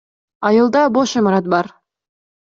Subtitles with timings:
[0.49, 1.69] Айылда бош имарат бар.